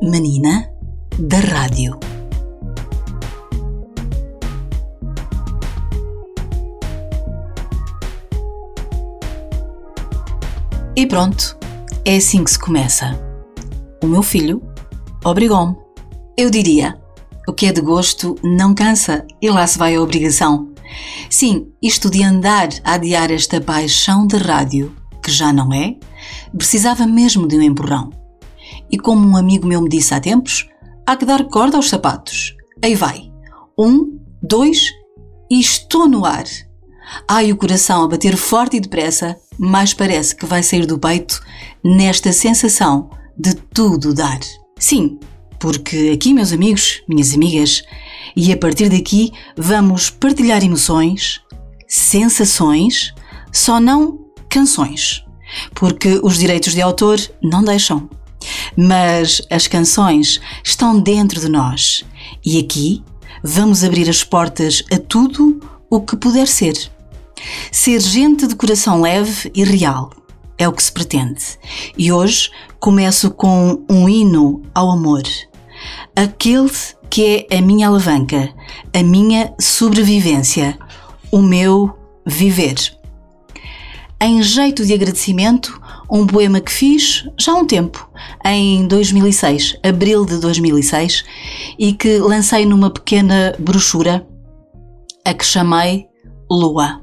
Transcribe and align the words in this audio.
Menina 0.00 0.70
da 1.18 1.40
Rádio. 1.40 1.98
E 10.94 11.04
pronto, 11.04 11.58
é 12.04 12.16
assim 12.16 12.44
que 12.44 12.50
se 12.52 12.58
começa. 12.58 13.18
O 14.00 14.06
meu 14.06 14.22
filho 14.22 14.62
obrigou-me. 15.24 15.76
Eu 16.36 16.48
diria, 16.48 16.96
o 17.48 17.52
que 17.52 17.66
é 17.66 17.72
de 17.72 17.80
gosto 17.80 18.36
não 18.40 18.76
cansa 18.76 19.26
e 19.42 19.50
lá 19.50 19.66
se 19.66 19.78
vai 19.78 19.96
a 19.96 20.00
obrigação. 20.00 20.72
Sim, 21.28 21.72
isto 21.82 22.08
de 22.08 22.22
andar 22.22 22.68
a 22.84 22.94
adiar 22.94 23.32
esta 23.32 23.60
paixão 23.60 24.28
de 24.28 24.36
rádio, 24.36 24.94
que 25.20 25.32
já 25.32 25.52
não 25.52 25.74
é, 25.74 25.96
precisava 26.56 27.04
mesmo 27.04 27.48
de 27.48 27.58
um 27.58 27.62
empurrão. 27.62 28.17
E 28.90 28.98
como 28.98 29.26
um 29.26 29.36
amigo 29.36 29.66
meu 29.66 29.80
me 29.80 29.88
disse 29.88 30.14
há 30.14 30.20
tempos, 30.20 30.68
há 31.06 31.16
que 31.16 31.24
dar 31.24 31.44
corda 31.44 31.76
aos 31.76 31.88
sapatos. 31.88 32.54
Aí 32.82 32.94
vai. 32.94 33.30
Um, 33.78 34.18
dois 34.42 34.80
e 35.50 35.60
estou 35.60 36.08
no 36.08 36.24
ar. 36.24 36.44
Ai, 37.26 37.50
o 37.52 37.56
coração 37.56 38.04
a 38.04 38.08
bater 38.08 38.36
forte 38.36 38.76
e 38.76 38.80
depressa, 38.80 39.36
mais 39.58 39.94
parece 39.94 40.34
que 40.34 40.46
vai 40.46 40.62
sair 40.62 40.86
do 40.86 40.98
peito 40.98 41.40
nesta 41.82 42.32
sensação 42.32 43.10
de 43.36 43.54
tudo 43.54 44.12
dar. 44.12 44.38
Sim, 44.78 45.18
porque 45.58 46.12
aqui, 46.14 46.34
meus 46.34 46.52
amigos, 46.52 47.02
minhas 47.08 47.34
amigas, 47.34 47.82
e 48.36 48.52
a 48.52 48.56
partir 48.56 48.88
daqui 48.88 49.32
vamos 49.56 50.10
partilhar 50.10 50.62
emoções, 50.62 51.40
sensações, 51.86 53.14
só 53.52 53.80
não 53.80 54.18
canções, 54.48 55.24
porque 55.74 56.20
os 56.22 56.38
direitos 56.38 56.74
de 56.74 56.82
autor 56.82 57.18
não 57.42 57.64
deixam. 57.64 58.08
Mas 58.76 59.42
as 59.50 59.66
canções 59.66 60.40
estão 60.64 61.00
dentro 61.00 61.40
de 61.40 61.48
nós 61.48 62.04
e 62.44 62.58
aqui 62.58 63.02
vamos 63.42 63.82
abrir 63.84 64.08
as 64.08 64.22
portas 64.22 64.82
a 64.92 64.98
tudo 64.98 65.60
o 65.90 66.00
que 66.00 66.16
puder 66.16 66.46
ser. 66.46 66.90
Ser 67.70 68.00
gente 68.00 68.46
de 68.46 68.54
coração 68.54 69.00
leve 69.00 69.50
e 69.54 69.64
real 69.64 70.10
é 70.56 70.68
o 70.68 70.72
que 70.72 70.82
se 70.82 70.92
pretende. 70.92 71.58
E 71.96 72.10
hoje 72.12 72.50
começo 72.80 73.30
com 73.30 73.84
um 73.88 74.08
hino 74.08 74.62
ao 74.74 74.90
amor. 74.90 75.22
Aquele 76.14 76.70
que 77.08 77.46
é 77.50 77.58
a 77.58 77.62
minha 77.62 77.88
alavanca, 77.88 78.52
a 78.92 79.02
minha 79.02 79.54
sobrevivência, 79.60 80.78
o 81.30 81.40
meu 81.40 81.96
viver. 82.26 82.76
Em 84.20 84.42
jeito 84.42 84.84
de 84.84 84.92
agradecimento, 84.92 85.80
um 86.10 86.26
poema 86.26 86.60
que 86.60 86.72
fiz 86.72 87.28
já 87.38 87.52
há 87.52 87.56
um 87.56 87.66
tempo, 87.66 88.10
em 88.44 88.86
2006, 88.86 89.78
abril 89.82 90.24
de 90.24 90.38
2006, 90.38 91.24
e 91.78 91.92
que 91.92 92.18
lancei 92.18 92.64
numa 92.64 92.90
pequena 92.90 93.54
brochura, 93.58 94.26
a 95.24 95.34
que 95.34 95.44
chamei 95.44 96.06
Lua. 96.50 97.02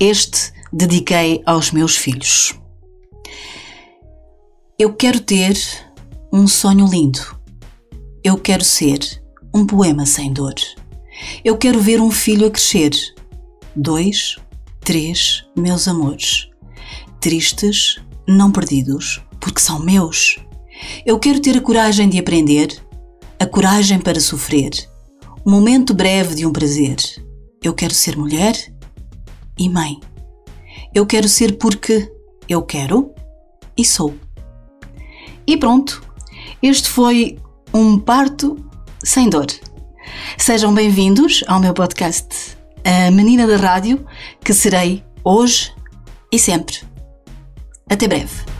Este 0.00 0.52
dediquei 0.72 1.42
aos 1.44 1.70
meus 1.70 1.96
filhos. 1.96 2.54
Eu 4.78 4.92
quero 4.94 5.20
ter 5.20 5.56
um 6.32 6.46
sonho 6.46 6.86
lindo. 6.86 7.20
Eu 8.22 8.36
quero 8.36 8.64
ser 8.64 8.98
um 9.54 9.66
poema 9.66 10.04
sem 10.04 10.32
dor. 10.32 10.54
Eu 11.44 11.56
quero 11.56 11.80
ver 11.80 12.00
um 12.00 12.10
filho 12.10 12.46
a 12.46 12.50
crescer. 12.50 12.90
Dois, 13.74 14.36
três, 14.80 15.44
meus 15.56 15.88
amores. 15.88 16.48
Tristes, 17.20 17.96
não 18.26 18.50
perdidos, 18.50 19.22
porque 19.40 19.60
são 19.60 19.78
meus. 19.78 20.38
Eu 21.04 21.18
quero 21.18 21.40
ter 21.40 21.56
a 21.56 21.60
coragem 21.60 22.08
de 22.08 22.18
aprender, 22.18 22.76
a 23.38 23.46
coragem 23.46 23.98
para 23.98 24.20
sofrer, 24.20 24.72
um 25.44 25.50
momento 25.50 25.94
breve 25.94 26.34
de 26.34 26.46
um 26.46 26.52
prazer. 26.52 26.96
Eu 27.62 27.72
quero 27.72 27.94
ser 27.94 28.16
mulher 28.16 28.56
e 29.58 29.68
mãe. 29.68 29.98
Eu 30.94 31.06
quero 31.06 31.28
ser 31.28 31.56
porque 31.58 32.10
eu 32.48 32.62
quero 32.62 33.12
e 33.76 33.84
sou. 33.84 34.14
E 35.46 35.56
pronto, 35.56 36.02
este 36.62 36.88
foi 36.88 37.38
um 37.72 37.98
parto 37.98 38.56
sem 39.02 39.28
dor. 39.28 39.46
Sejam 40.38 40.74
bem-vindos 40.74 41.44
ao 41.46 41.60
meu 41.60 41.74
podcast, 41.74 42.56
A 42.84 43.10
Menina 43.10 43.46
da 43.46 43.56
Rádio, 43.56 44.04
que 44.44 44.52
serei 44.52 45.04
hoje 45.24 45.72
e 46.32 46.38
sempre. 46.38 46.95
Até 47.88 48.08
breve. 48.08 48.55